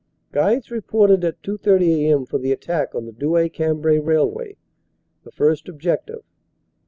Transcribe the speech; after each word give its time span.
Guides 0.31 0.71
reported 0.71 1.23
at 1.23 1.43
2.30 1.43 1.87
a.m. 2.07 2.25
for 2.25 2.39
the 2.39 2.51
attack 2.51 2.95
on 2.95 3.05
the 3.05 3.11
Douai 3.11 3.49
Cambrai 3.49 3.99
railway, 3.99 4.57
the 5.23 5.31
first 5.31 5.69
objec 5.69 6.07
tive. 6.07 6.23